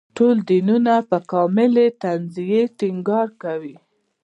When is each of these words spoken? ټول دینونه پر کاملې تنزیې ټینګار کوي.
ټول 0.17 0.35
دینونه 0.49 0.93
پر 1.09 1.21
کاملې 1.31 1.85
تنزیې 2.01 2.61
ټینګار 2.79 3.27
کوي. 3.43 3.75